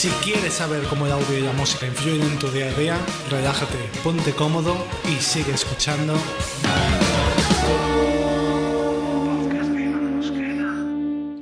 [0.00, 2.96] Si quieres saber cómo el audio y la música influyen en tu día a día,
[3.28, 4.74] relájate, ponte cómodo
[5.06, 6.14] y sigue escuchando.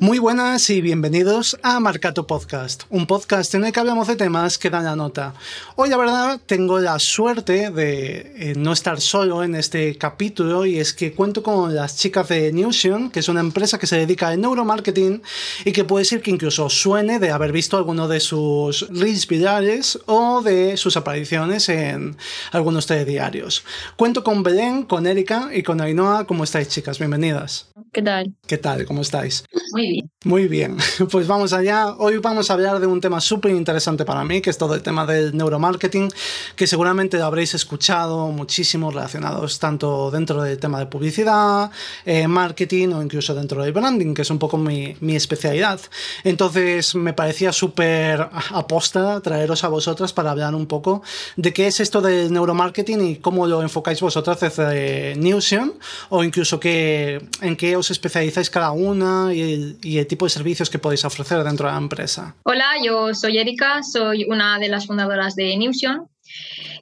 [0.00, 4.56] Muy buenas y bienvenidos a Marcato Podcast, un podcast en el que hablamos de temas
[4.56, 5.34] que dan la nota.
[5.74, 10.78] Hoy, la verdad, tengo la suerte de eh, no estar solo en este capítulo y
[10.78, 14.28] es que cuento con las chicas de Newsion, que es una empresa que se dedica
[14.28, 15.20] al neuromarketing
[15.64, 19.98] y que puede ser que incluso suene de haber visto alguno de sus reels virales
[20.06, 22.16] o de sus apariciones en
[22.52, 23.64] algunos telediarios.
[23.96, 26.24] Cuento con Belén, con Erika y con Ainhoa.
[26.24, 27.00] ¿Cómo estáis, chicas?
[27.00, 27.72] Bienvenidas.
[27.92, 28.32] ¿Qué tal?
[28.46, 28.84] ¿Qué tal?
[28.84, 29.44] ¿Cómo estáis?
[29.72, 29.87] Muy
[30.24, 30.76] Muy bien,
[31.10, 31.94] pues vamos allá.
[31.98, 34.82] Hoy vamos a hablar de un tema súper interesante para mí, que es todo el
[34.82, 36.10] tema del neuromarketing,
[36.56, 41.70] que seguramente habréis escuchado muchísimo relacionados tanto dentro del tema de publicidad,
[42.04, 45.80] eh, marketing o incluso dentro del branding, que es un poco mi, mi especialidad.
[46.24, 51.02] Entonces me parecía súper aposta traeros a vosotras para hablar un poco
[51.36, 55.74] de qué es esto del neuromarketing y cómo lo enfocáis vosotras desde Newsion
[56.10, 60.70] o incluso que, en qué os especializáis cada una y y el tipo de servicios
[60.70, 62.34] que podéis ofrecer dentro de la empresa.
[62.44, 66.08] Hola, yo soy Erika, soy una de las fundadoras de Newsion,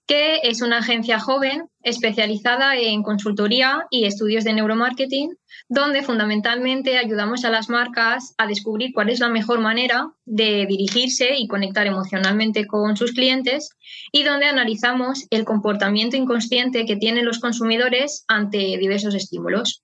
[0.07, 5.37] que es una agencia joven especializada en consultoría y estudios de neuromarketing,
[5.69, 11.37] donde fundamentalmente ayudamos a las marcas a descubrir cuál es la mejor manera de dirigirse
[11.37, 13.71] y conectar emocionalmente con sus clientes
[14.13, 19.83] y donde analizamos el comportamiento inconsciente que tienen los consumidores ante diversos estímulos.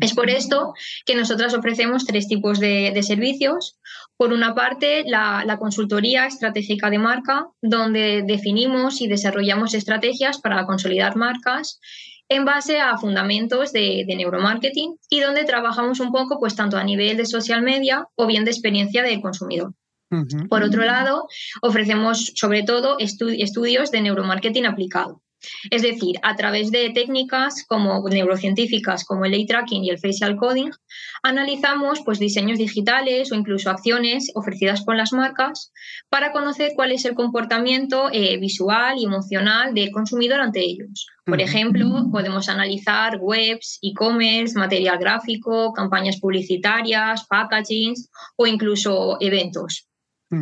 [0.00, 3.78] Es por esto que nosotras ofrecemos tres tipos de, servicios.
[4.16, 11.16] Por una parte, la, consultoría estratégica de marca, donde definimos y desarrollamos estrategias para consolidar
[11.16, 11.80] marcas
[12.28, 17.16] en base a fundamentos de, neuromarketing y donde trabajamos un poco pues tanto a nivel
[17.16, 19.74] de social media o bien de experiencia del consumidor.
[20.48, 21.26] Por otro lado,
[21.62, 25.22] ofrecemos sobre todo estudios de neuromarketing aplicado.
[25.70, 30.36] Es decir, a través de técnicas como neurocientíficas como el eye tracking y el facial
[30.36, 30.70] coding,
[31.22, 35.72] analizamos pues, diseños digitales o incluso acciones ofrecidas por las marcas
[36.08, 41.06] para conocer cuál es el comportamiento eh, visual y emocional del consumidor ante ellos.
[41.24, 49.88] Por ejemplo, podemos analizar webs, e-commerce, material gráfico, campañas publicitarias, packagings o incluso eventos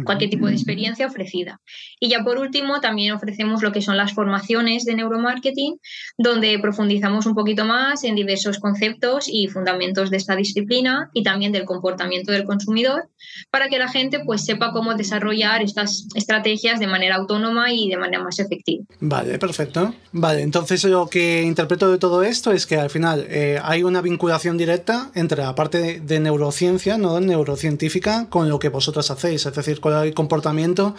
[0.04, 1.60] cualquier tipo de experiencia ofrecida.
[2.00, 5.78] Y ya por último, también ofrecemos lo que son las formaciones de neuromarketing,
[6.18, 11.52] donde profundizamos un poquito más en diversos conceptos y fundamentos de esta disciplina y también
[11.52, 13.08] del comportamiento del consumidor,
[13.50, 17.96] para que la gente pues sepa cómo desarrollar estas estrategias de manera autónoma y de
[17.96, 18.84] manera más efectiva.
[19.00, 19.94] Vale, perfecto.
[20.12, 24.00] Vale, entonces lo que interpreto de todo esto es que al final eh, hay una
[24.00, 29.54] vinculación directa entre la parte de, neurociencia, no neurocientífica, con lo que vosotros hacéis, es
[29.54, 30.94] decir, con el comportamiento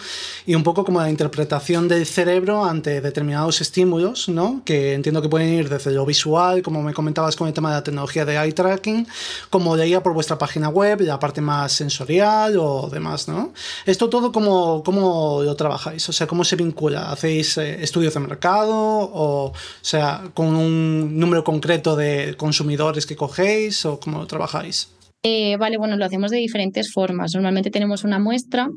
[0.46, 4.62] y un poco como la interpretación del cerebro ante determinados estímulos, ¿no?
[4.66, 7.75] Que entiendo que pueden ir desde lo visual, como me comentabas con el tema de
[7.75, 9.08] la tecnología de eye tracking,
[9.50, 13.53] como leía por vuestra página web, la parte más sensorial o demás, ¿no?
[13.86, 16.07] Esto todo, ¿cómo, cómo lo trabajáis?
[16.09, 17.12] O sea, ¿cómo se vincula?
[17.12, 23.16] ¿Hacéis eh, estudios de mercado o, o sea, con un número concreto de consumidores que
[23.16, 24.94] cogéis o cómo lo trabajáis?
[25.28, 27.34] Eh, vale, bueno, lo hacemos de diferentes formas.
[27.34, 28.69] Normalmente tenemos una muestra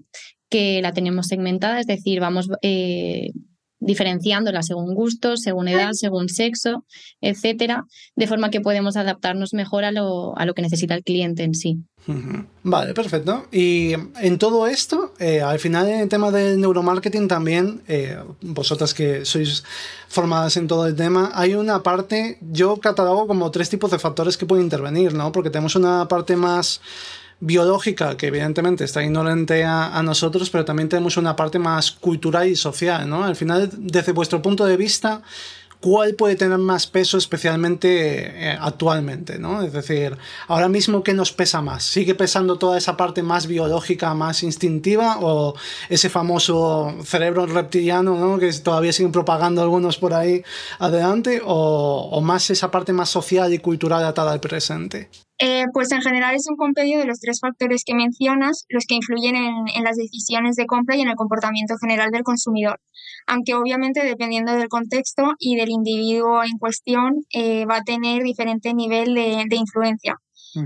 [0.48, 3.32] que la tenemos segmentada, es decir, vamos eh,
[3.80, 6.84] diferenciándola según gustos, según edad, según sexo,
[7.20, 7.84] etcétera,
[8.16, 11.54] de forma que podemos adaptarnos mejor a lo, a lo que necesita el cliente en
[11.54, 11.78] sí.
[12.62, 13.46] Vale, perfecto.
[13.52, 18.94] Y en todo esto, eh, al final en el tema del neuromarketing también, eh, vosotras
[18.94, 19.62] que sois
[20.08, 24.38] formadas en todo el tema, hay una parte, yo catalogo como tres tipos de factores
[24.38, 25.32] que pueden intervenir, ¿no?
[25.32, 26.80] Porque tenemos una parte más
[27.40, 32.56] biológica, que evidentemente está ignorante a, nosotros, pero también tenemos una parte más cultural y
[32.56, 33.24] social, ¿no?
[33.24, 35.22] Al final, desde vuestro punto de vista,
[35.80, 39.62] ¿cuál puede tener más peso especialmente eh, actualmente, ¿no?
[39.62, 40.16] Es decir,
[40.48, 41.84] ahora mismo, ¿qué nos pesa más?
[41.84, 45.54] ¿Sigue pesando toda esa parte más biológica, más instintiva, o
[45.88, 48.38] ese famoso cerebro reptiliano, ¿no?
[48.38, 50.42] Que todavía siguen propagando algunos por ahí
[50.80, 55.08] adelante, o, o más esa parte más social y cultural atada al presente?
[55.40, 58.96] Eh, pues en general es un compendio de los tres factores que mencionas, los que
[58.96, 62.80] influyen en, las decisiones de compra y en el comportamiento general del consumidor.
[63.26, 68.74] Aunque obviamente dependiendo del contexto y del individuo en cuestión eh, va a tener diferente
[68.74, 70.16] nivel de, influencia.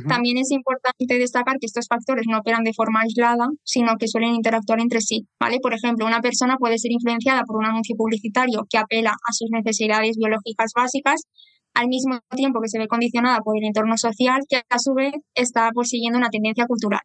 [0.08, 4.34] También es importante destacar que estos factores no operan de forma aislada, sino que suelen
[4.34, 5.26] interactuar entre sí.
[5.38, 5.58] ¿vale?
[5.60, 9.50] Por ejemplo, una persona puede ser influenciada por un anuncio publicitario que apela a sus
[9.50, 11.26] necesidades biológicas básicas,
[11.74, 15.12] al mismo tiempo que se ve condicionada por el entorno social que a su vez
[15.34, 17.00] está persiguiendo una tendencia cultural.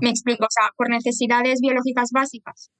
[0.00, 2.70] Me explico, o sea, por necesidades biológicas básicas.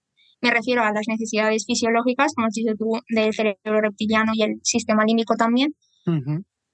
[0.41, 4.61] Me refiero a las necesidades fisiológicas, como has dicho tú, del cerebro reptiliano y el
[4.63, 5.75] sistema límbico también,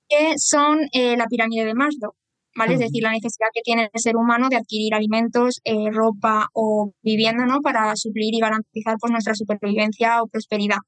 [0.09, 2.13] que son eh, la pirámide de Maslow.
[2.57, 2.75] ¿Vale?
[2.75, 6.93] Es decir, la necesidad que tiene el ser humano de adquirir alimentos, eh, ropa o
[7.03, 7.61] vivienda, ¿no?
[7.61, 10.79] Para suplir y garantizar pues, nuestra supervivencia o prosperidad.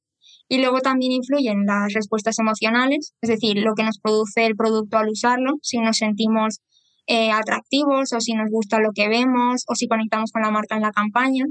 [0.48, 4.98] Y luego también influyen las respuestas emocionales, es decir, lo que nos produce el producto
[4.98, 6.60] al usarlo, si nos sentimos
[7.06, 10.76] eh, atractivos o si nos gusta lo que vemos o si conectamos con la marca
[10.76, 11.44] en la campaña.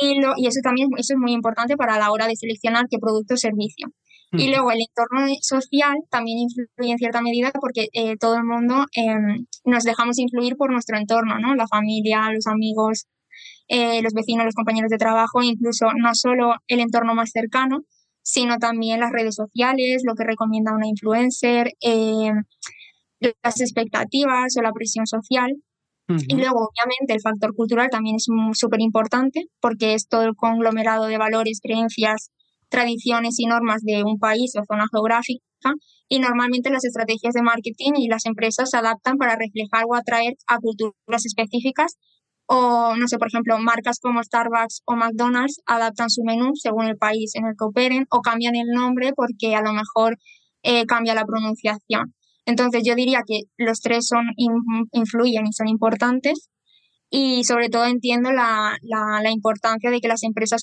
[0.00, 2.98] y, lo, y eso también eso es muy importante para la hora de seleccionar qué
[2.98, 3.88] producto o servicio.
[4.32, 8.84] Y luego el entorno social también influye en cierta medida porque eh, todo el mundo
[8.94, 11.54] em, nos dejamos influir por nuestro entorno, ¿no?
[11.54, 13.06] La familia, los amigos,
[13.68, 17.80] eh, los vecinos, los compañeros de trabajo, incluso no solo el entorno más cercano,
[18.22, 22.30] sino también las redes sociales, lo que recomienda una influencer, eh,
[23.20, 25.50] las expectativas o la presión social.
[26.08, 31.04] Y luego, obviamente, el factor cultural también es súper importante porque es todo el conglomerado
[31.04, 32.30] de valores, creencias,
[32.70, 35.42] tradiciones y normas de un país o zona geográfica
[36.08, 40.34] y normalmente las estrategias de marketing y las empresas se adaptan para reflejar o atraer
[40.46, 41.98] a culturas específicas
[42.50, 46.96] o, no sé, por ejemplo, marcas como Starbucks o McDonald's adaptan su menú según el
[46.96, 50.16] país en el que operen o cambian el nombre porque a lo mejor
[50.62, 52.14] eh, cambia la pronunciación.
[52.46, 54.24] Entonces yo diría que los tres son
[54.92, 56.48] influyen y son importantes
[57.10, 60.62] y sobre todo entiendo la, la, importancia de que las empresas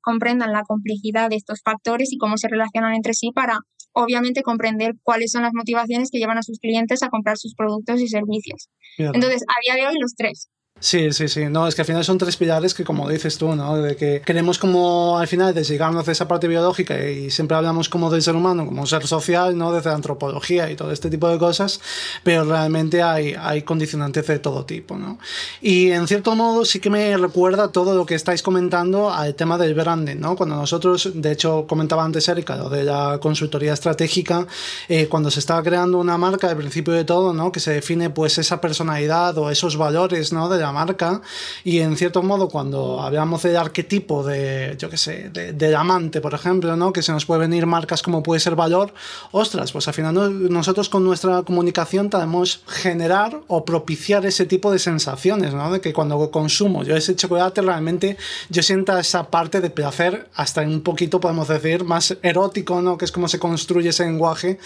[0.00, 3.58] comprendan la complejidad de estos factores y cómo se relacionan entre sí para
[3.92, 8.00] obviamente comprender cuáles son las motivaciones que llevan a sus clientes a comprar sus productos
[8.00, 8.70] y servicios.
[8.96, 10.48] Entonces, a día de hoy los tres.
[10.78, 11.46] Sí, sí, sí.
[11.46, 13.78] No, es que al final son tres pilares que, como dices tú, ¿no?
[13.78, 18.10] De que queremos como al final desligarnos de esa parte biológica y siempre hablamos como
[18.10, 19.72] del ser humano, como un ser social, ¿no?
[19.72, 21.80] Desde la antropología y todo este tipo de cosas,
[22.22, 25.18] pero realmente hay, hay condicionantes de todo tipo, ¿no?
[25.62, 29.56] Y en cierto modo sí que me recuerda todo lo que estáis comentando al tema
[29.56, 30.36] del branding, ¿no?
[30.36, 34.46] Cuando nosotros, de hecho, comentaba antes Erika, lo de la consultoría estratégica,
[34.88, 37.50] eh, cuando se estaba creando una marca, al principio de todo, ¿no?
[37.50, 40.50] Que se define pues esa personalidad o esos valores, ¿no?
[40.50, 41.20] De marca
[41.64, 46.20] y en cierto modo cuando hablamos del arquetipo de, yo qué sé, de, del amante,
[46.20, 46.92] por ejemplo, ¿no?
[46.92, 48.92] Que se nos puede venir marcas como puede ser valor,
[49.32, 54.78] ostras, pues al final nosotros con nuestra comunicación tenemos generar o propiciar ese tipo de
[54.78, 55.72] sensaciones, ¿no?
[55.72, 58.16] De que cuando consumo yo ese chocolate realmente
[58.48, 62.98] yo sienta esa parte de placer hasta un poquito podemos decir más erótico, ¿no?
[62.98, 64.58] Que es como se construye ese lenguaje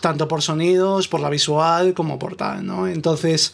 [0.00, 2.86] tanto por sonidos, por la visual como por tal, ¿no?
[2.86, 3.52] Entonces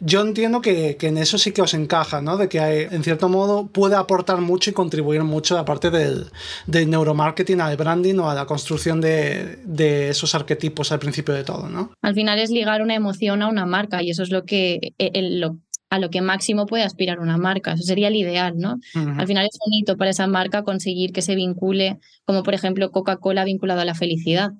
[0.00, 2.36] yo entiendo que, que en eso sí que os encaja, ¿no?
[2.36, 6.26] De que hay, en cierto modo puede aportar mucho y contribuir mucho a parte del,
[6.66, 11.44] del neuromarketing, al branding o a la construcción de, de, esos arquetipos al principio de
[11.44, 11.92] todo, ¿no?
[12.02, 15.10] Al final es ligar una emoción a una marca y eso es lo que e,
[15.14, 15.58] el, lo,
[15.90, 17.72] a lo que máximo puede aspirar una marca.
[17.72, 18.78] Eso sería el ideal, ¿no?
[18.94, 23.44] Al final es bonito para esa marca conseguir que se vincule, como por ejemplo Coca-Cola
[23.44, 24.50] vinculado a la felicidad.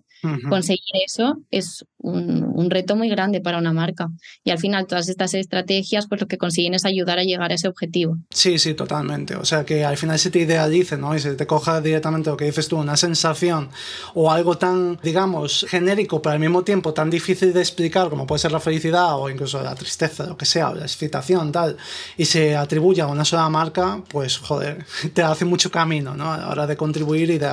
[0.49, 4.09] Conseguir eso es un, reto muy grande para una marca.
[4.45, 7.55] Y al final todas estas estrategias pues lo que consiguen es ayudar a llegar a
[7.55, 8.17] ese objetivo.
[8.31, 9.37] Sí, sí, totalmente.
[9.37, 11.15] O sea que al final se te idealice, ¿no?
[11.15, 13.71] Y se te coja directamente lo que dices tú, una sensación
[14.15, 18.41] o algo tan, digamos, genérico, pero al mismo tiempo tan difícil de explicar como puede
[18.41, 21.77] ser la felicidad o incluso la tristeza, lo que sea, o la excitación, tal,
[22.17, 24.85] y se atribuye a una sola marca, pues joder,
[25.15, 26.33] te hace mucho camino, ¿no?
[26.33, 27.51] A la hora de contribuir y de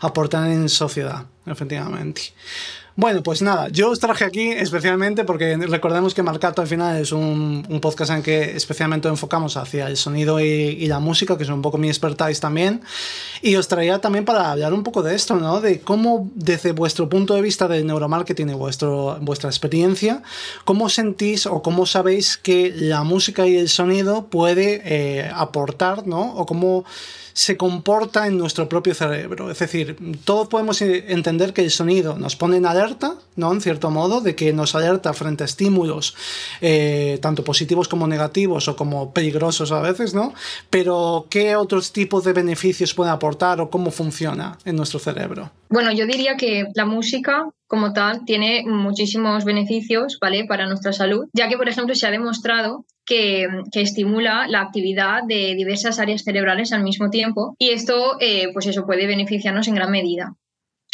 [0.00, 2.32] aportar en sociedad efectivamente.
[2.96, 7.10] Bueno, pues nada, yo os traje aquí especialmente porque recordemos que Marcato al final es
[7.10, 11.60] un, podcast en que especialmente enfocamos hacia el sonido y, la música, que es un
[11.60, 12.82] poco mi expertise también.
[13.42, 15.60] Y os traía también para hablar un poco de esto, ¿no?
[15.60, 20.22] De cómo desde vuestro punto de vista del neuromarketing y vuestro, vuestra experiencia,
[20.64, 26.32] cómo sentís o cómo sabéis que la música y el sonido puede eh, aportar, ¿no?
[26.36, 26.84] O cómo
[27.34, 29.50] se comporta en nuestro propio cerebro.
[29.50, 33.52] Es decir, todos podemos entender que el sonido nos pone en alerta, ¿no?
[33.52, 36.14] En cierto modo, de que nos alerta frente a estímulos,
[36.60, 40.32] eh, tanto positivos como negativos o como peligrosos a veces, ¿no?
[40.70, 45.50] Pero, ¿qué otros tipos de beneficios puede aportar o cómo funciona en nuestro cerebro?
[45.68, 50.44] Bueno, yo diría que la música como tal tiene muchísimos beneficios, ¿vale?
[50.44, 55.56] Para nuestra salud, ya que, por ejemplo, se ha demostrado que, estimula la actividad de
[55.56, 59.90] diversas áreas cerebrales al mismo tiempo y esto, eh, pues eso puede beneficiarnos en gran
[59.90, 60.36] medida.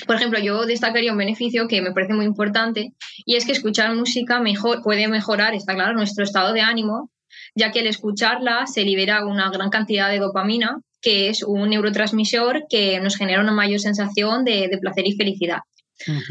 [0.06, 2.94] Por ejemplo, yo destacaría un beneficio que me parece muy importante
[3.26, 4.42] y es que escuchar música
[4.82, 7.10] puede mejorar, está claro, nuestro estado de ánimo,
[7.54, 12.64] ya que al escucharla se libera una gran cantidad de dopamina, que es un neurotransmisor
[12.68, 15.60] que nos genera una mayor sensación de, placer y felicidad.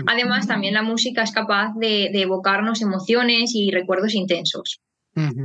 [0.08, 4.82] Además, también la música es capaz de evocarnos emociones y recuerdos intensos.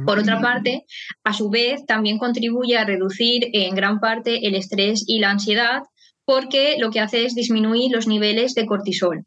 [0.07, 0.85] Por otra parte,
[1.25, 5.83] a su vez, también contribuye a reducir en gran parte el estrés y la ansiedad
[6.25, 9.25] porque lo que hace es disminuir los niveles de cortisol.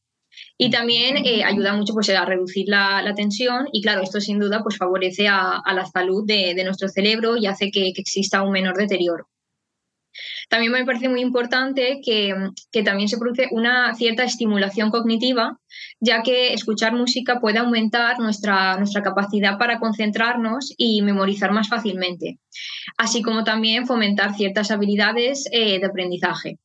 [0.57, 4.63] Y también eh, ayuda mucho pues, a reducir la, tensión y claro, esto sin duda
[4.63, 9.27] pues, favorece a, la salud de, nuestro cerebro y hace que exista un menor deterioro.
[10.49, 12.33] También me parece muy importante que,
[12.83, 15.59] también se produce una cierta estimulación cognitiva,
[15.99, 22.39] ya que escuchar música puede aumentar nuestra, nuestra capacidad para concentrarnos y memorizar más fácilmente,
[22.97, 26.57] así como también fomentar ciertas habilidades eh, de aprendizaje.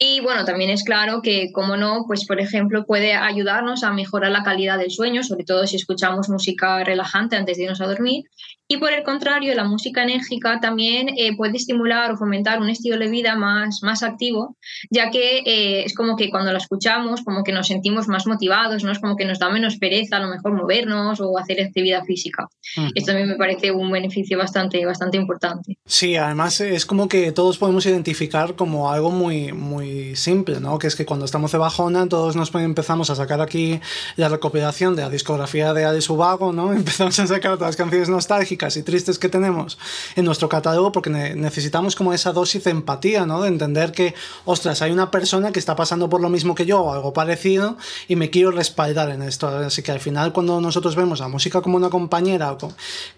[0.00, 4.30] Y bueno, también es claro que, como no, pues por ejemplo, puede ayudarnos a mejorar
[4.30, 8.24] la calidad del sueño, sobre todo si escuchamos música relajante antes de irnos a dormir.
[8.70, 12.98] Y por el contrario, la música enérgica también eh, puede estimular o fomentar un estilo
[12.98, 14.58] de vida más, más activo,
[14.90, 18.84] ya que eh, es como que cuando la escuchamos, como que nos sentimos más motivados,
[18.84, 18.92] ¿no?
[18.92, 22.46] Es como que nos da menos pereza a lo mejor movernos o hacer actividad física.
[22.94, 25.78] Esto también me parece un beneficio bastante, bastante importante.
[25.86, 30.78] Sí, además es como que todos podemos identificar como algo muy, muy simple, ¿no?
[30.78, 33.80] Que es que cuando estamos de bajona todos nos empezamos a sacar aquí
[34.16, 36.72] la recopilación de la discografía de Alex Ubago, ¿no?
[36.78, 39.78] Empezamos a sacar todas las canciones nostálgicas y tristes que tenemos
[40.16, 43.42] en nuestro catálogo porque necesitamos como esa dosis de empatía, ¿no?
[43.42, 44.14] De entender que,
[44.44, 47.76] ostras, hay una persona que está pasando por lo mismo que yo o algo parecido
[48.06, 49.48] y me quiero respaldar en esto.
[49.48, 52.56] Así que al final cuando nosotros vemos la música como una compañera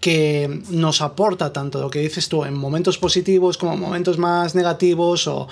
[0.01, 4.55] que nos aporta tanto lo que dices tú en momentos positivos como en momentos más
[4.55, 5.49] negativos o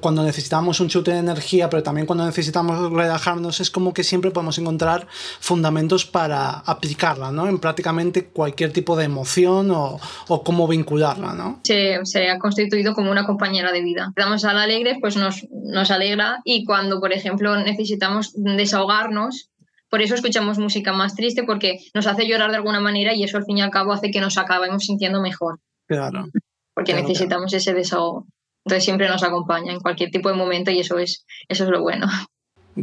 [0.00, 4.30] cuando necesitamos un chute de energía, pero también cuando necesitamos relajarnos, es como que siempre
[4.30, 5.06] podemos encontrar
[5.40, 7.48] fundamentos para aplicarla, ¿no?
[7.48, 11.60] En prácticamente cualquier tipo de emoción o, o cómo vincularla, ¿no?
[11.64, 14.12] Se, se, ha constituido como una compañera de vida.
[14.16, 19.50] Estamos al alegre, pues nos, nos alegra y cuando, por ejemplo, necesitamos desahogarnos,
[19.92, 23.36] por eso escuchamos música más triste porque nos hace llorar de alguna manera y eso
[23.36, 25.60] al fin y al cabo hace que nos acabemos sintiendo mejor.
[25.86, 26.28] Claro.
[26.74, 28.26] Porque necesitamos ese desahogo.
[28.64, 31.82] Entonces siempre nos acompaña en cualquier tipo de momento y eso es, eso es lo
[31.82, 32.06] bueno.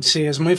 [0.01, 0.55] Sí, es muy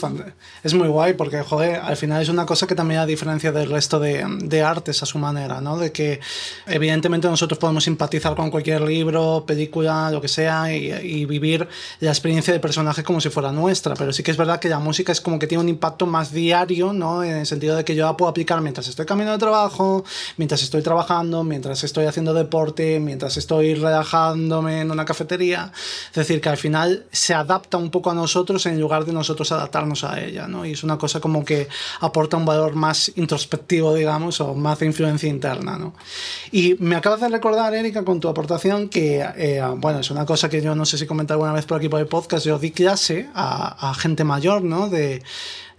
[0.64, 3.70] es muy guay porque, joder, al final es una cosa que también a diferencia del
[3.70, 5.78] resto de, de, artes a su manera, ¿no?
[5.78, 6.18] De que
[6.66, 11.68] evidentemente nosotros podemos simpatizar con cualquier libro, película, lo que sea y, y, vivir
[12.00, 14.80] la experiencia del personaje como si fuera nuestra, pero sí que es verdad que la
[14.80, 17.22] música es como que tiene un impacto más diario, ¿no?
[17.22, 20.04] En el sentido de que yo la puedo aplicar mientras estoy caminando de trabajo,
[20.38, 25.70] mientras estoy trabajando, mientras estoy haciendo deporte, mientras estoy relajándome en una cafetería.
[26.08, 29.52] Es decir, que al final se adapta un poco a nosotros en lugar de nosotros
[29.52, 30.64] adaptarnos a ella, ¿no?
[30.64, 31.68] Y es una cosa como que
[32.00, 35.94] aporta un valor más introspectivo, digamos, o más de influencia interna, ¿no?
[36.50, 40.48] Y me acabas de recordar, Erika, con tu aportación, que, eh, bueno, es una cosa
[40.48, 42.70] que yo no sé si comenté alguna vez por aquí por el podcast, yo di
[42.70, 44.88] clase a, a gente mayor, ¿no?
[44.88, 45.22] De,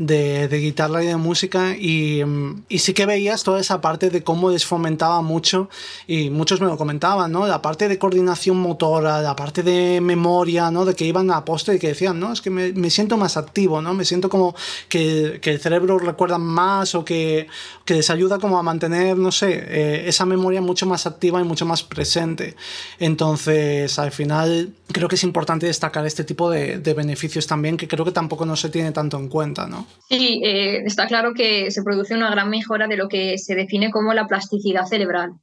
[0.02, 2.24] de, de, guitarra y de música y,
[2.70, 5.70] y, sí que veías toda esa parte de cómo les fomentaba mucho
[6.08, 7.46] y muchos me lo comentaban, ¿no?
[7.46, 10.86] La parte de coordinación motora, la parte de memoria, ¿no?
[10.86, 13.38] De que iban a poste y que decían, no, es que me, me siento más
[13.38, 13.94] activo, ¿no?
[13.94, 14.56] Me siento como
[14.90, 17.48] que, que, el cerebro recuerda más o que,
[17.86, 21.44] que les ayuda como a mantener, no sé, eh, esa memoria mucho más activa y
[21.44, 22.56] mucho más presente.
[22.98, 27.88] Entonces, al final, creo que es importante destacar este tipo de, de beneficios también, que
[27.88, 29.91] creo que tampoco no se tiene tanto en cuenta, ¿no?
[30.10, 33.92] Sí, eh, está claro que se produce una gran mejora de lo que se define
[33.92, 35.34] como la plasticidad cerebral.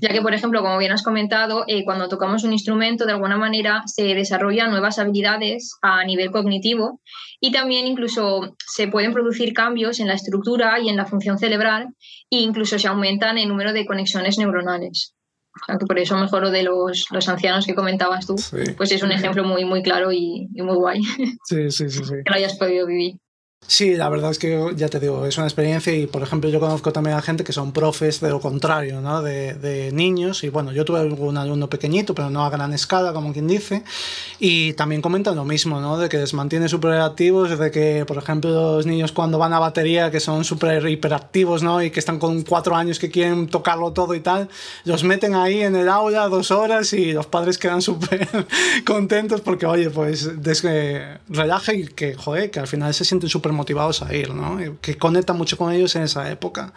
[0.00, 3.36] Ya que, por ejemplo, como bien has comentado, eh, cuando tocamos un instrumento, de alguna
[3.36, 7.00] manera se desarrollan nuevas habilidades a nivel cognitivo
[7.40, 11.88] y también incluso se pueden producir cambios en la estructura y en la función cerebral
[12.30, 15.14] e incluso se aumentan el número de conexiones neuronales.
[15.86, 18.36] por eso mejor lo de los, los, ancianos que comentabas tú,
[18.76, 21.00] pues es un ejemplo muy, muy claro y, y muy guay.
[21.44, 22.14] Sí, sí, sí, sí.
[22.24, 23.16] que lo hayas podido vivir.
[23.66, 26.58] Sí, la verdad es que ya te digo, es una experiencia y por ejemplo yo
[26.58, 29.20] conozco también a gente que son profes de lo contrario, ¿no?
[29.20, 33.12] De, de niños y bueno, yo tuve un alumno pequeñito, pero no a gran escala,
[33.12, 33.84] como quien dice,
[34.38, 35.98] y también comentan lo mismo, ¿no?
[35.98, 39.58] De que les mantiene súper activos, de que por ejemplo los niños cuando van a
[39.58, 41.82] batería, que son súper hiperactivos, ¿no?
[41.82, 44.48] Y que están con cuatro años que quieren tocarlo todo y tal,
[44.84, 48.28] los meten ahí en el aula dos horas y los padres quedan súper
[48.86, 53.28] contentos porque, oye, pues des que relaja y que, joder, que al final se sienten
[53.28, 54.58] súper motivados a ir, ¿no?
[54.80, 56.72] Que conecta mucho con ellos en esa época.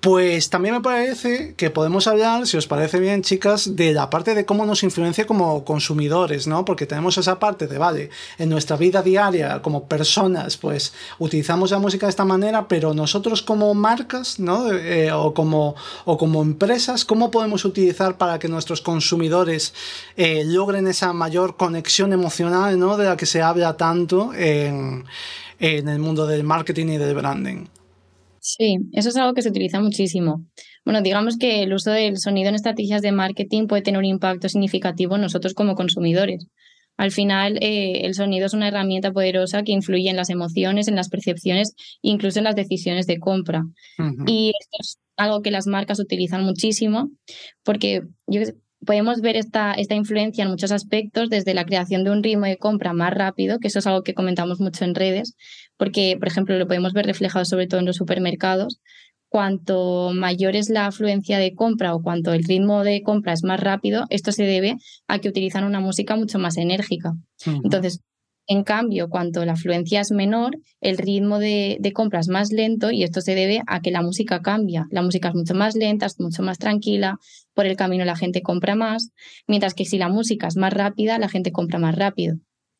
[0.00, 4.36] Pues también me parece que podemos hablar, si os parece bien, chicas, de la parte
[4.36, 6.64] de cómo nos influencia como consumidores, ¿no?
[6.64, 11.80] Porque tenemos esa parte de, vale, en nuestra vida diaria, como personas, pues utilizamos la
[11.80, 14.70] música de esta manera, pero nosotros como marcas, ¿no?
[14.72, 19.74] Eh, o, como, o como empresas, ¿cómo podemos utilizar para que nuestros consumidores
[20.16, 22.96] eh, logren esa mayor conexión emocional, ¿no?
[22.98, 24.30] De la que se habla tanto
[25.58, 27.66] en el mundo del marketing y del branding.
[28.40, 30.46] Sí, eso es algo que se utiliza muchísimo.
[30.84, 34.48] Bueno, digamos que el uso del sonido en estrategias de marketing puede tener un impacto
[34.48, 36.46] significativo en nosotros como consumidores.
[36.96, 40.96] Al final, eh, el sonido es una herramienta poderosa que influye en las emociones, en
[40.96, 43.64] las percepciones, incluso en las decisiones de compra.
[44.26, 47.10] Y esto es algo que las marcas utilizan muchísimo
[47.62, 48.02] porque
[48.84, 52.56] podemos ver esta, esta influencia en muchos aspectos, desde la creación de un ritmo de
[52.56, 55.34] compra más rápido, que eso es algo que comentamos mucho en redes,
[55.76, 58.80] porque, por ejemplo, lo podemos ver reflejado sobre todo en los supermercados.
[59.30, 63.60] Cuanto mayor es la afluencia de compra o cuanto el ritmo de compra es más
[63.60, 67.12] rápido, esto se debe a que utilizan una música mucho más enérgica.
[67.44, 68.00] Entonces,
[68.48, 72.90] en cambio, cuanto la afluencia es menor, el ritmo de, de, compra es más lento
[72.90, 74.86] y esto se debe a que la música cambia.
[74.90, 77.18] La música es mucho más lenta, es mucho más tranquila,
[77.52, 79.10] por el camino la gente compra más,
[79.46, 82.36] mientras que si la música es más rápida, la gente compra más rápido.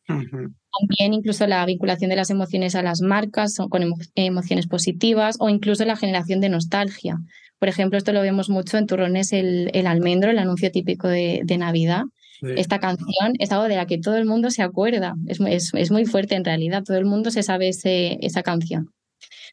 [0.06, 3.84] También incluso la vinculación de las emociones a las marcas con
[4.14, 7.18] emociones positivas o incluso la generación de nostalgia.
[7.58, 11.42] Por ejemplo, esto lo vemos mucho en Turrones el, el almendro, el anuncio típico de,
[11.44, 12.04] de Navidad.
[12.42, 15.14] Esta canción es algo de la que todo el mundo se acuerda.
[15.26, 16.84] Es, es, es muy fuerte en realidad.
[16.84, 18.90] Todo el mundo se sabe ese, esa canción.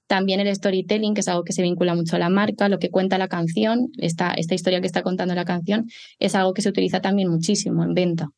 [0.07, 2.91] También el storytelling, que es algo que se vincula mucho a la marca, lo que
[2.91, 5.87] cuenta la canción, esta, esta historia que está contando la canción,
[6.19, 8.29] es algo que se utiliza también muchísimo en venta.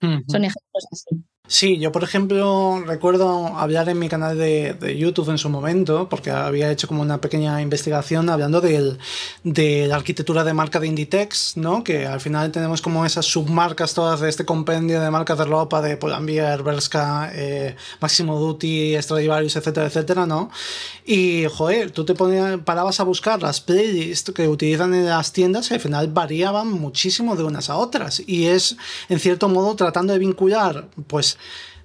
[0.00, 1.24] Son ejemplos así.
[1.48, 6.08] Sí, yo por ejemplo recuerdo hablar en mi canal de, de, YouTube en su momento,
[6.08, 8.98] porque había hecho como una pequeña investigación hablando del,
[9.44, 11.84] de la arquitectura de marca de Inditex, ¿no?
[11.84, 15.80] Que al final tenemos como esas submarcas todas de este compendio de marcas de ropa
[15.80, 20.50] de Pull&Bear, Berska, eh, Máximo Duty, Stradivarius, etcétera, etcétera, ¿no?
[21.04, 25.70] Y, joder, tú te ponías, parabas a buscar las playlists que utilizan en las tiendas
[25.70, 28.20] y al final variaban muchísimo de unas a otras.
[28.26, 28.76] Y es,
[29.08, 31.35] en cierto modo, tratando de vincular, pues,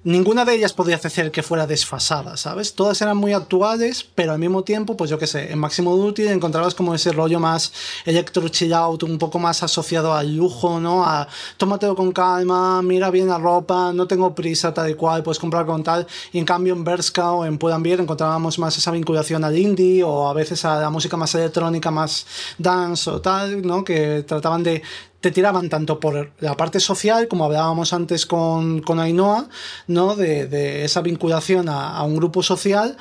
[0.03, 2.73] ninguna de ellas podía hacer que fuera desfasada, ¿sabes?
[2.73, 6.27] Todas eran muy actuales, pero al mismo tiempo, pues yo qué sé, en Máximo Duty
[6.27, 7.71] encontrabas como ese rollo más
[8.05, 11.05] electro chill out, un poco más asociado al lujo, ¿no?
[11.05, 11.27] A
[11.57, 15.65] tómatelo con calma, mira bien la ropa, no tengo prisa, tal y cual, puedes comprar
[15.65, 16.07] con tal.
[16.31, 20.27] Y en cambio en Berska o en Pull&Bear encontrábamos más esa vinculación al indie o
[20.27, 22.25] a veces a la música más electrónica, más
[22.57, 23.83] dance o tal, ¿no?
[23.83, 24.81] Que trataban de
[25.21, 29.47] te tiraban tanto por la parte social, como hablábamos antes con, con Ainhoa,
[29.87, 30.15] ¿no?
[30.15, 32.97] de, esa vinculación a, un grupo social,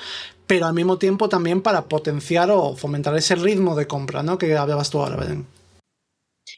[0.46, 4.37] pero al mismo tiempo también para potenciar o fomentar ese ritmo de compra ¿no?
[4.37, 5.46] que hablabas tú ahora, Belén.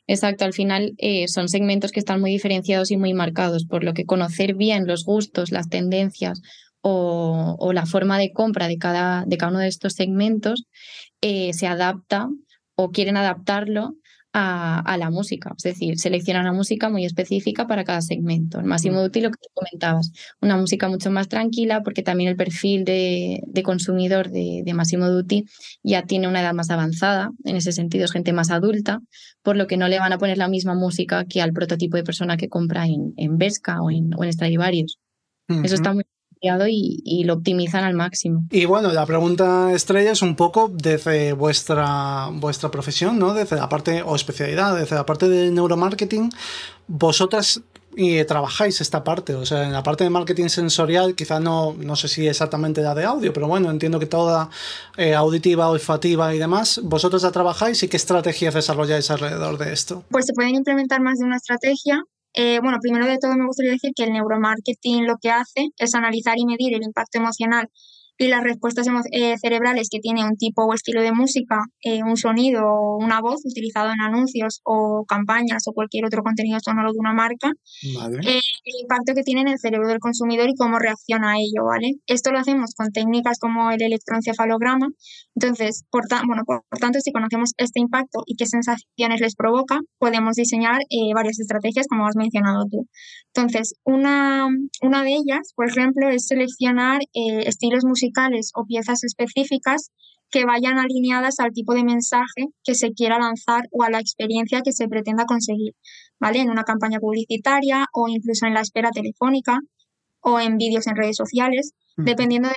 [0.09, 3.95] Exacto, al final eh, son segmentos que están muy diferenciados y muy marcados, por lo
[3.95, 6.41] que conocer bien los gustos, las tendencias
[6.81, 10.65] o, la forma de compra de cada, de cada uno de estos segmentos
[11.21, 12.29] eh, se adapta
[12.75, 13.95] o quieren adaptarlo
[14.33, 18.59] a, la música, es decir, selecciona una música muy específica para cada segmento.
[18.59, 22.31] El máximo de útil, lo que tú comentabas, una música mucho más tranquila porque también
[22.31, 25.45] el perfil de, consumidor de, de Massimo Dutti
[25.83, 29.01] ya tiene una edad más avanzada, en ese sentido es gente más adulta,
[29.43, 32.05] por lo que no le van a poner la misma música que al prototipo de
[32.05, 34.99] persona que compra en, en Vesca o en, o en Stradivarius.
[35.49, 36.05] Eso está muy
[36.43, 38.45] y, lo optimizan al máximo.
[38.51, 43.33] Y bueno, la pregunta estrella es un poco desde vuestra, vuestra profesión, ¿no?
[43.33, 46.31] Desde la parte, o especialidad, desde la parte de neuromarketing,
[46.89, 47.63] vosotras
[47.95, 51.95] y trabajáis esta parte, o sea, en la parte de marketing sensorial, quizá no, no
[51.95, 54.49] sé si exactamente la de audio, pero bueno, entiendo que toda
[54.97, 60.05] eh, auditiva, olfativa y demás, vosotros la trabajáis y qué estrategias desarrolláis alrededor de esto.
[60.11, 62.03] Pues se pueden implementar más de una estrategia.
[62.35, 65.95] Eh, bueno, primero de todo me gustaría decir que el neuromarketing lo que hace es
[65.95, 67.69] analizar y medir el impacto emocional
[68.23, 72.17] y las respuestas eh, cerebrales que tiene un tipo o estilo de música, eh, un
[72.17, 76.99] sonido o una voz utilizado en anuncios o campañas o cualquier otro contenido sonoro de
[77.01, 77.51] una marca,
[77.83, 81.65] eh, el impacto que tiene en el cerebro del consumidor y cómo reacciona a ello,
[81.67, 81.95] ¿vale?
[82.07, 84.87] Esto lo hacemos con técnicas como el electroencefalograma.
[85.35, 90.37] Entonces, por, bueno, por, tanto, si conocemos este impacto y qué sensaciones les provoca, podemos
[90.37, 90.79] diseñar
[91.13, 92.87] varias estrategias, como has mencionado tú.
[93.35, 94.47] Entonces, una,
[94.83, 99.91] una de ellas, por ejemplo, es seleccionar estilos musicales o piezas específicas
[100.31, 104.63] que vayan alineadas al tipo de mensaje que se quiera lanzar o a la experiencia
[104.63, 105.75] que se pretenda conseguir,
[106.19, 106.41] ¿vale?
[106.41, 109.61] En una campaña publicitaria o incluso en la espera telefónica
[110.21, 112.55] o en vídeos en redes sociales, dependiendo de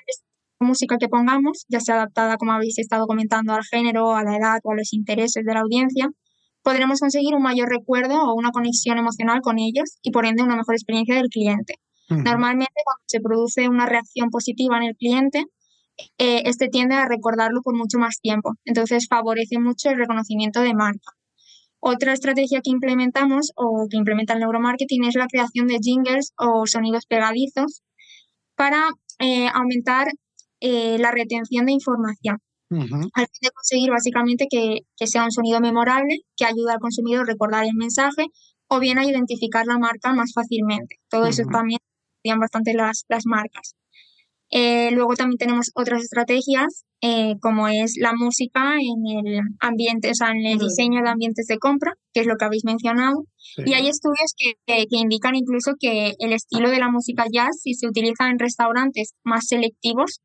[0.59, 4.37] la música que pongamos, ya sea adaptada, como habéis estado comentando, al género, a la
[4.37, 6.09] edad o a los intereses de la audiencia,
[6.65, 10.55] podremos conseguir un mayor recuerdo o una conexión emocional con ellos y por ende una
[10.55, 11.75] mejor experiencia del cliente.
[12.09, 15.45] Normalmente cuando se produce una reacción positiva en el cliente,
[16.17, 18.53] eh, este tiende a recordarlo por mucho más tiempo.
[18.65, 21.11] Entonces favorece mucho el reconocimiento de marca.
[21.79, 26.65] Otra estrategia que implementamos o que implementa el neuromarketing es la creación de jingles o
[26.65, 27.83] sonidos pegadizos
[28.55, 30.07] para eh, aumentar
[30.61, 32.39] eh, la retención de información.
[32.69, 37.31] Al fin de conseguir básicamente que, sea un sonido memorable, que ayude al consumidor a
[37.31, 38.25] recordar el mensaje
[38.67, 40.97] o bien a identificar la marca más fácilmente.
[41.09, 41.79] Todo eso también
[42.21, 43.75] serían bastante las, las marcas.
[44.51, 50.15] Eh, luego también tenemos otras estrategias, eh, como es la música en el ambiente, o
[50.15, 53.25] sea, en el diseño de ambientes de compra, que es lo que habéis mencionado.
[53.57, 57.73] Y hay estudios que, que, indican incluso que el estilo de la música jazz, si
[57.73, 60.21] se utiliza en restaurantes más selectivos,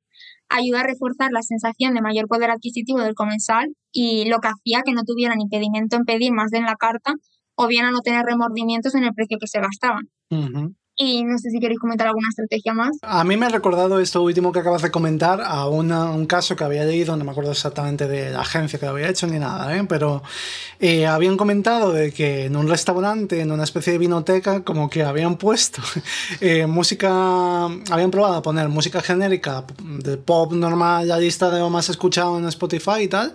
[0.50, 4.82] ayuda a reforzar la sensación de mayor poder adquisitivo del comensal y lo que hacía
[4.84, 7.14] que no tuvieran impedimento en pedir más de en la carta
[7.54, 10.10] o bien a no tener remordimientos en el precio que se gastaban.
[11.02, 12.90] Y no sé si queréis comentar alguna estrategia más.
[13.00, 16.62] A mí me ha recordado esto último que acabas de comentar a un caso que
[16.62, 19.74] había leído, no me acuerdo exactamente de la agencia que lo había hecho ni nada,
[19.74, 19.82] ¿eh?
[19.88, 20.22] pero
[20.78, 25.02] eh, habían comentado de que en un restaurante, en una especie de vinoteca, como que
[25.02, 25.80] habían puesto
[26.42, 31.70] eh, música, habían probado a poner música genérica de pop normal, la lista de lo
[31.70, 33.32] más escuchado en Spotify y tal,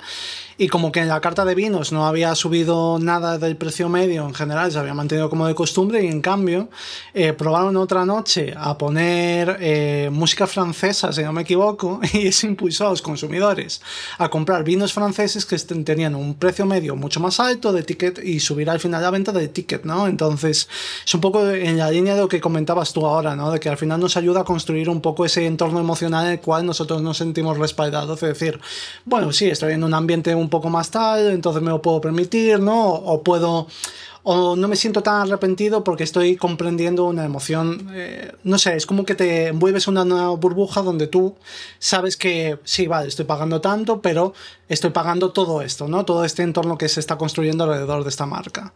[0.57, 4.25] y como que en la carta de vinos no había subido nada del precio medio
[4.25, 6.69] en general, se había mantenido como de costumbre y en cambio
[7.13, 12.47] eh, probaron otra noche a poner eh, música francesa, si no me equivoco, y eso
[12.47, 13.81] impulsó a los consumidores
[14.17, 18.39] a comprar vinos franceses que tenían un precio medio mucho más alto de ticket y
[18.39, 20.07] subir al final la venta de ticket, ¿no?
[20.07, 20.69] Entonces
[21.05, 23.51] es un poco en la línea de lo que comentabas tú ahora, ¿no?
[23.51, 26.39] De que al final nos ayuda a construir un poco ese entorno emocional en el
[26.39, 28.59] cual nosotros nos sentimos respaldados, es decir,
[29.03, 32.59] bueno, sí, estoy en un ambiente un poco más tal, entonces me lo puedo permitir,
[32.59, 32.89] ¿no?
[32.93, 33.67] O puedo
[34.27, 38.87] o no me siento tan arrepentido porque estoy comprendiendo una emoción, eh, no sé, es
[38.87, 41.35] como que te envuelves en una burbuja donde tú
[41.77, 44.33] sabes que sí, vale, estoy pagando tanto, pero
[44.67, 46.05] estoy pagando todo esto, ¿no?
[46.05, 48.73] Todo este entorno que se está construyendo alrededor de esta marca.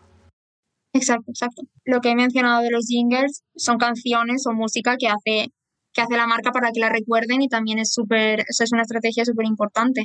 [0.94, 1.64] Exacto, exacto.
[1.84, 5.52] Lo que he mencionado de los jingles son canciones o música que hace,
[5.94, 8.84] que hace la marca para que la recuerden y también es súper, eso es una
[8.84, 10.04] estrategia súper importante.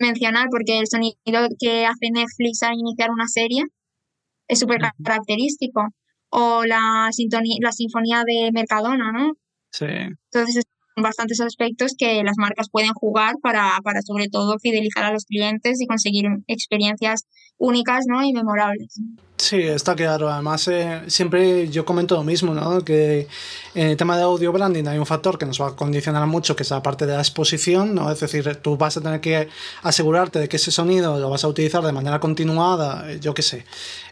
[0.00, 3.64] Mencionar porque el sonido que hace Netflix al iniciar una serie
[4.48, 5.88] es súper característico.
[6.30, 9.32] O la, sintonía, la sinfonía de Mercadona, ¿no?
[9.72, 9.86] Sí.
[10.32, 15.12] Entonces, son bastantes aspectos que las marcas pueden jugar para, para sobre todo fidelizar a
[15.12, 17.26] los clientes y conseguir experiencias
[17.58, 18.22] únicas ¿no?
[18.22, 19.00] y memorables.
[19.40, 20.30] Sí, está claro.
[20.30, 22.84] Además, eh, siempre yo comento lo mismo, ¿no?
[22.84, 23.26] Que
[23.74, 26.54] en el tema de audio branding hay un factor que nos va a condicionar mucho,
[26.54, 28.12] que es la parte de la exposición, ¿no?
[28.12, 29.48] Es decir, tú vas a tener que
[29.82, 33.40] asegurarte de que ese sonido lo vas a utilizar de manera continuada, eh, yo qué
[33.40, 33.64] sé.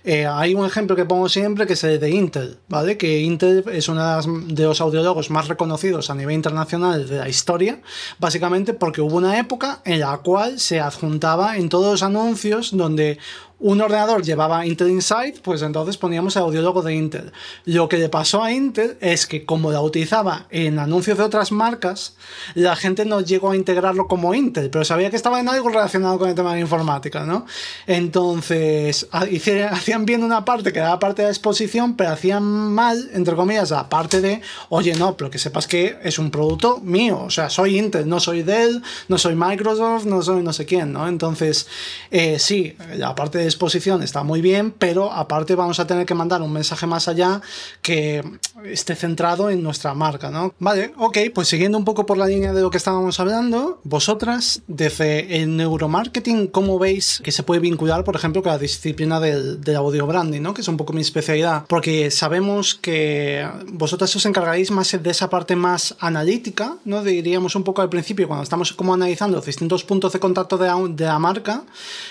[0.02, 2.96] Eh, hay un ejemplo que pongo siempre que es el de Intel, ¿vale?
[2.96, 7.82] Que Intel es uno de los audiólogos más reconocidos a nivel internacional de la historia,
[8.18, 13.18] básicamente porque hubo una época en la cual se adjuntaba en todos los anuncios donde
[13.60, 17.32] un ordenador llevaba Intel Inside, pues entonces poníamos el audiólogo de Intel.
[17.64, 21.50] Lo que le pasó a Intel es que como la utilizaba en anuncios de otras
[21.50, 22.14] marcas,
[22.54, 26.18] la gente no llegó a integrarlo como Intel, pero sabía que estaba en algo relacionado
[26.18, 27.46] con el tema de informática, ¿no?
[27.86, 33.10] Entonces, hacían bien una parte que era la parte de la exposición, pero hacían mal,
[33.12, 37.22] entre comillas, la parte de, oye, no, pero que sepas que es un producto mío,
[37.22, 40.92] o sea, soy Intel, no soy Dell, no soy Microsoft, no soy no sé quién,
[40.92, 41.08] ¿no?
[41.08, 41.66] Entonces,
[42.12, 46.14] eh, sí, la parte de exposición está muy bien, pero aparte vamos a tener que
[46.14, 47.40] mandar un mensaje más allá
[47.82, 48.22] que
[48.64, 50.54] esté centrado en nuestra marca, ¿no?
[50.58, 54.62] Vale, ok, pues siguiendo un poco por la línea de lo que estábamos hablando, vosotras,
[54.66, 59.58] desde el neuromarketing, ¿cómo veis que se puede vincular, por ejemplo, con la disciplina del,
[59.76, 60.54] audio branding, ¿no?
[60.54, 65.30] Que es un poco mi especialidad, porque sabemos que vosotras os encargáis más de esa
[65.30, 67.02] parte más analítica, ¿no?
[67.02, 71.04] Diríamos un poco al principio, cuando estamos como analizando distintos puntos de contacto de, de
[71.04, 71.62] la marca,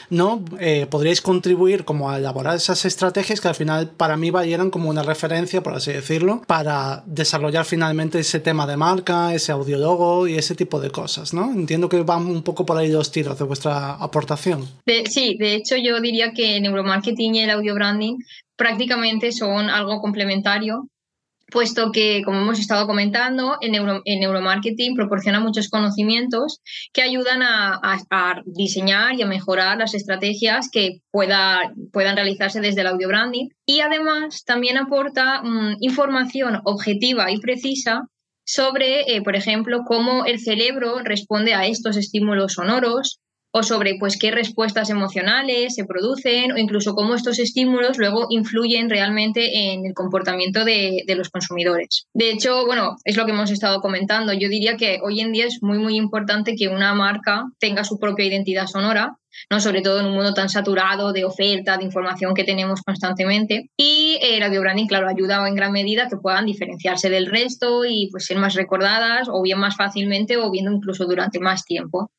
[0.10, 0.44] ¿no?
[0.60, 4.90] Eh, podríais contribuir como a elaborar esas estrategias que al final para mí valieran como
[4.90, 10.36] una referencia, por así decirlo, para desarrollar finalmente ese tema de marca, ese audiólogo y
[10.36, 11.52] ese tipo de cosas, ¿no?
[11.52, 14.70] Entiendo que van un poco por ahí los tiros de vuestra aportación.
[15.10, 18.16] sí, de hecho yo diría que neuromarketing y el audio branding
[18.56, 20.88] prácticamente son algo complementario
[21.52, 26.62] puesto que, como hemos estado comentando, el, neuromarketing proporciona muchos conocimientos
[26.94, 32.88] que ayudan a, diseñar y a mejorar las estrategias que pueda, puedan realizarse desde el
[32.88, 33.50] audio branding.
[33.66, 38.08] Y además también aporta mm, información objetiva y precisa
[38.46, 43.20] sobre, eh, por ejemplo, cómo el cerebro responde a estos estímulos sonoros,
[43.52, 48.90] o sobre pues qué respuestas emocionales se producen o incluso cómo estos estímulos luego influyen
[48.90, 52.08] realmente en el comportamiento de, de, los consumidores.
[52.14, 54.34] De hecho, bueno, es lo que hemos estado comentando.
[54.34, 58.00] Yo diría que hoy en día es muy, muy importante que una marca tenga su
[58.00, 59.18] propia identidad sonora,
[59.50, 59.60] ¿no?
[59.60, 63.70] sobre todo en un mundo tan saturado de oferta, de información que tenemos constantemente.
[63.78, 67.86] Y el audio branding, claro, ha ayudado en gran medida que puedan diferenciarse del resto
[67.86, 72.12] y pues ser más recordadas o bien más fácilmente o bien incluso durante más tiempo.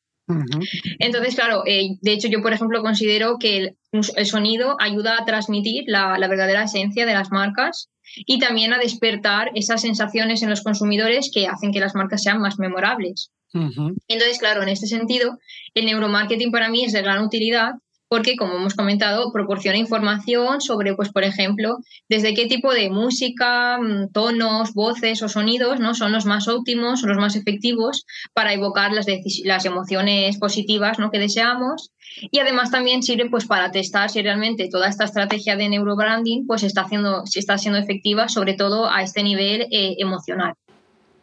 [0.99, 5.85] Entonces, claro, eh, de hecho yo, por ejemplo, considero que el, sonido ayuda a transmitir
[5.87, 11.31] la, verdadera esencia de las marcas y también a despertar esas sensaciones en los consumidores
[11.33, 13.31] que hacen que las marcas sean más memorables.
[13.51, 15.39] Entonces, claro, en este sentido,
[15.73, 17.73] el neuromarketing para mí es de gran utilidad
[18.09, 21.77] porque, como hemos comentado, proporciona información sobre, pues, por ejemplo,
[22.09, 25.93] desde qué tipo de música, mm, tonos, voces o sonidos ¿no?
[25.93, 31.11] son los más óptimos, los más efectivos para evocar las, emociones positivas ¿no?
[31.11, 31.91] que deseamos.
[32.31, 36.63] Y además también sirve pues, para testar si realmente toda esta estrategia de neurobranding pues,
[36.63, 40.55] está, haciendo, si está siendo efectiva, sobre todo a este nivel eh, emocional.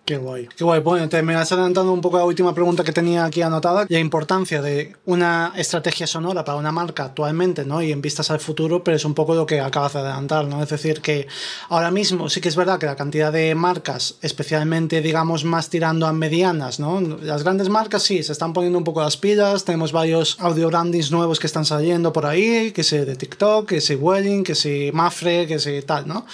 [0.06, 0.80] Qué guay, qué guay.
[0.82, 3.98] Bueno, te me has adelantado un poco la última pregunta que tenía aquí anotada, la
[3.98, 7.82] importancia de una estrategia sonora para una marca actualmente, ¿no?
[7.82, 10.62] Y en vistas al futuro, pero es un poco lo que acabas de adelantar, ¿no?
[10.62, 11.26] Es decir, que
[11.70, 16.06] ahora mismo sí que es verdad que la cantidad de marcas, especialmente, digamos, más tirando
[16.06, 17.00] a medianas, ¿no?
[17.00, 21.10] Las grandes marcas sí, se están poniendo un poco las pilas, tenemos varios audio brandings
[21.10, 24.92] nuevos que están saliendo por ahí, que sé de TikTok, que sé Welling, que sé
[24.94, 26.26] Mafre, que sé tal, ¿no?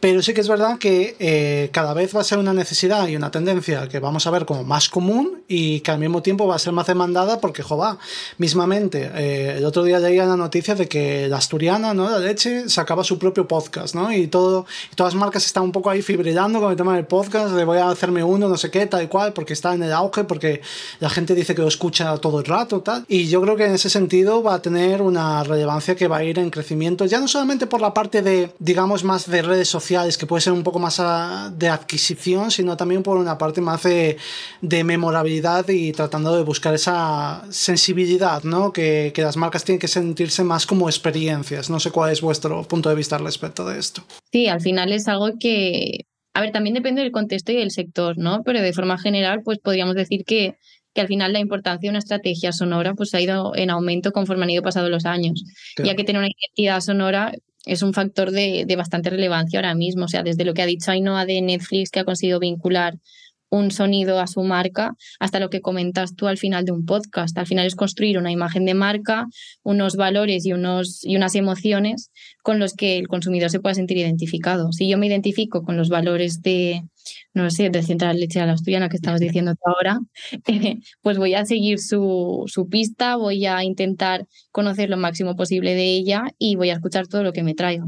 [0.00, 3.17] Pero sí que es verdad que eh, cada vez va a ser una necesidad y
[3.18, 6.56] una tendencia que vamos a ver como más común y que al mismo tiempo va
[6.56, 7.96] a ser más demandada porque, joder,
[8.38, 12.10] mismamente, eh, el otro día leía la noticia de que la asturiana, ¿no?
[12.10, 14.12] La leche sacaba su propio podcast, ¿no?
[14.12, 17.52] Y, todo, todas las marcas están un poco ahí fibrilando con el tema del podcast,
[17.54, 19.92] de voy a hacerme uno, no sé qué, tal y cual, porque está en el
[19.92, 20.60] auge, porque
[21.00, 23.04] la gente dice que lo escucha todo el rato, tal.
[23.08, 26.24] Y yo creo que en ese sentido va a tener una relevancia que va a
[26.24, 30.18] ir en crecimiento, ya no solamente por la parte de, digamos, más de redes sociales,
[30.18, 33.82] que puede ser un poco más ah, de adquisición, sino también por una parte más
[33.82, 34.18] de,
[34.84, 38.70] memorabilidad y tratando de buscar esa sensibilidad, ¿no?
[38.70, 41.70] Que, que, las marcas tienen que sentirse más como experiencias.
[41.70, 44.02] No sé cuál es vuestro punto de vista al respecto de esto.
[44.30, 48.18] Sí, al final es algo que, a ver, también depende del contexto y del sector,
[48.18, 48.42] ¿no?
[48.44, 50.56] Pero de forma general, pues podríamos decir que,
[50.94, 54.44] que al final la importancia de una estrategia sonora pues ha ido en aumento conforme
[54.44, 55.44] han ido pasando los años,
[55.82, 57.32] ya que tener una identidad sonora
[57.66, 60.04] es un factor de, de, bastante relevancia ahora mismo.
[60.04, 62.94] O sea, desde lo que ha dicho Ainhoa de Netflix, que ha conseguido vincular
[63.50, 67.36] un sonido a su marca, hasta lo que comentas tú al final de un podcast.
[67.38, 69.26] Al final es construir una imagen de marca,
[69.62, 72.10] unos valores y, unos, y unas emociones
[72.42, 74.72] con los que el consumidor se pueda sentir identificado.
[74.72, 76.82] Si yo me identifico con los valores de,
[77.34, 79.98] no sé, de Central Leche a la Asturiana que estabas diciendo ahora,
[81.02, 85.84] pues voy a seguir su, su pista, voy a intentar conocer lo máximo posible de
[85.84, 87.84] ella y voy a escuchar todo lo que me traiga.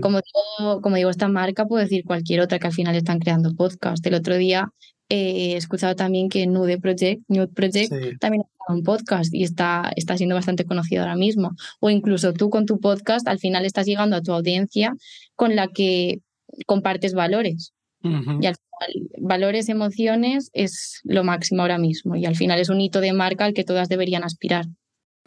[0.00, 3.54] Como digo, como digo, esta marca, puedo decir cualquier otra que al final están creando
[3.54, 4.04] podcast.
[4.04, 4.72] El otro día
[5.08, 9.90] eh, he escuchado también que Nude Project, Nude Project también ha un podcast y está,
[9.96, 11.56] está siendo bastante conocido ahora mismo.
[11.80, 14.94] O incluso tú con tu podcast al final estás llegando a tu audiencia
[15.34, 16.20] con la que
[16.66, 17.72] compartes valores.
[18.02, 22.16] Y al final, valores, emociones es lo máximo ahora mismo.
[22.16, 24.66] Y al final es un hito de marca al que todas deberían aspirar.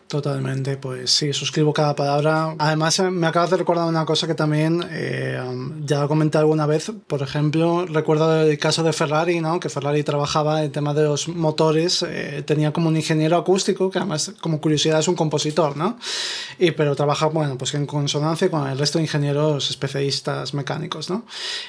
[0.07, 2.55] Totalmente, pues sí, suscribo cada palabra.
[2.59, 5.41] Además, eh, me acabas de recordar una cosa que también eh,
[5.83, 6.91] ya lo comenté alguna vez.
[7.07, 9.59] Por ejemplo, recuerdo el caso de Ferrari, ¿no?
[9.59, 13.97] Que Ferrari trabajaba el tema de los motores, eh, tenía como un ingeniero acústico, que
[13.97, 15.97] además, como curiosidad, es un compositor, ¿no?
[16.59, 21.25] Y, pero trabaja, bueno, pues en consonancia con el resto de ingenieros especialistas mecánicos, ¿no?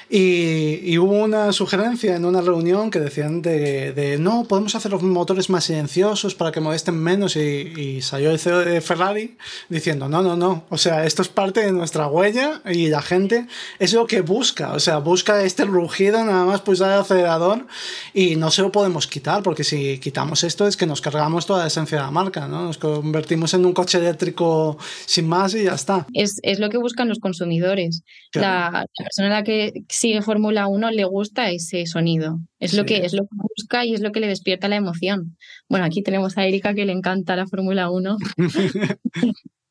[0.07, 5.03] Y, hubo una sugerencia en una reunión que decían de, de, no, podemos hacer los
[5.03, 9.37] motores más silenciosos para que molesten menos y, y salió de Ferrari
[9.69, 13.47] diciendo, no, no, no, o sea, esto es parte de nuestra huella y la gente
[13.79, 17.67] es lo que busca, o sea, busca este rugido nada más pulsar el acelerador
[18.13, 21.61] y no se lo podemos quitar, porque si quitamos esto es que nos cargamos toda
[21.61, 22.65] la esencia de la marca, ¿no?
[22.65, 26.05] Nos convertimos en un coche eléctrico sin más y ya está.
[26.13, 28.03] Es, es lo que buscan los consumidores.
[28.33, 32.39] La, la, persona a la que sigue Fórmula 1 le gusta ese sonido.
[32.59, 35.37] Es lo que es lo que busca y es lo que le despierta la emoción.
[35.69, 38.17] Bueno, aquí tenemos a Erika que le encanta la Fórmula 1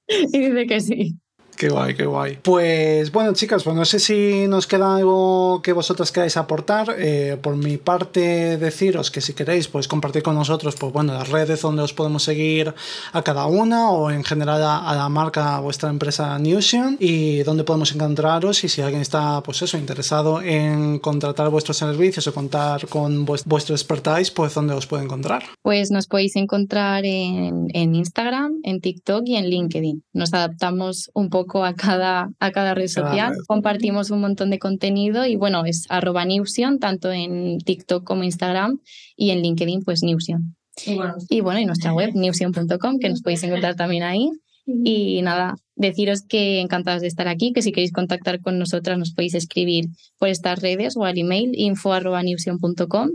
[0.08, 1.18] y dice que sí.
[1.56, 2.38] Qué guay, qué guay.
[2.42, 6.96] Pues bueno, chicas, pues no sé si nos queda algo que vosotras queráis aportar.
[6.98, 11.28] Eh, por mi parte, deciros que si queréis, pues compartir con nosotros, pues bueno, las
[11.28, 12.74] redes donde os podemos seguir
[13.12, 17.62] a cada una o en general a, la marca, a vuestra empresa Newsion y donde
[17.62, 22.88] podemos encontraros y si alguien está, pues eso, interesado en contratar vuestros servicios o contar
[22.88, 25.44] con vuestro expertise, pues donde os puede encontrar.
[25.62, 30.02] Pues nos podéis encontrar en, en Instagram, en TikTok y en LinkedIn.
[30.12, 33.34] Nos adaptamos un poco a cada, a cada red social.
[33.46, 38.80] Compartimos un montón de contenido y bueno, es arroba Newsion, tanto en TikTok como Instagram
[39.16, 40.56] y en LinkedIn, pues Newsion.
[40.86, 44.30] Y bueno, y, bueno, y nuestra web, newsion.com, que nos podéis encontrar también ahí.
[44.66, 49.12] Y nada, deciros que encantadas de estar aquí, que si queréis contactar con nosotras nos
[49.12, 49.86] podéis escribir
[50.18, 53.10] por estas redes o al email info.newsion.com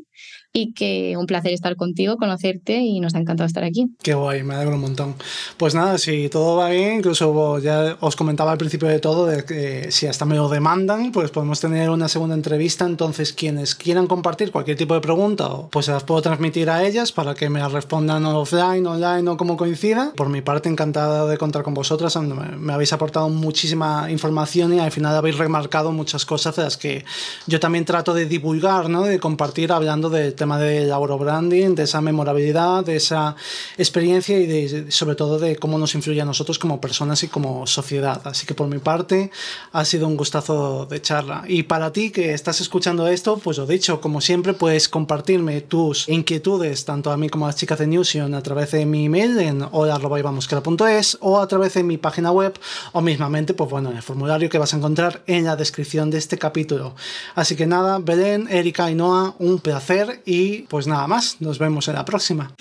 [0.51, 3.85] y que un placer estar contigo, conocerte y nos ha encantado estar aquí.
[4.01, 5.15] Qué guay, me alegro un montón.
[5.57, 9.45] Pues nada, si todo va bien, incluso ya os comentaba al principio de todo de
[9.45, 12.85] que si hasta me lo demandan, pues podemos tener una segunda entrevista.
[12.85, 17.11] Entonces, quienes quieran compartir cualquier tipo de pregunta, pues se las puedo transmitir a ellas
[17.11, 20.13] para que me respondan offline, online o como coincida.
[20.15, 22.15] Por mi parte, encantado de contar con vosotras.
[22.57, 27.05] Me habéis aportado muchísima información y al final habéis remarcado muchas cosas de las que
[27.47, 29.03] yo también trato de divulgar, ¿no?
[29.03, 33.35] de compartir hablando del tema de labor branding, de esa memorabilidad, de esa
[33.77, 37.67] experiencia y de, sobre todo de cómo nos influye a nosotros como personas y como
[37.67, 38.21] sociedad.
[38.25, 39.31] Así que por mi parte
[39.71, 41.43] ha sido un gustazo de charla.
[41.47, 46.07] Y para ti que estás escuchando esto, pues lo dicho, como siempre puedes compartirme tus
[46.09, 49.39] inquietudes tanto a mí como a las chicas de Newsion a través de mi email
[49.39, 52.31] en hola.ibamosquera.es o a través de mi página
[52.91, 56.17] o mismamente, pues bueno, en el formulario que vas a encontrar en la descripción de
[56.17, 56.95] este capítulo.
[57.35, 61.87] Así que nada, Belén, Erika y Noah, un placer y pues nada más, nos vemos
[61.87, 62.53] en la próxima.